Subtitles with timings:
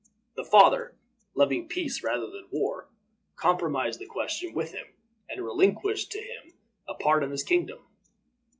[0.35, 0.97] The father,
[1.35, 2.89] loving peace rather than war,
[3.35, 4.87] compromised the question with him,
[5.29, 6.53] and relinquished to him
[6.87, 7.85] a part of his kingdom.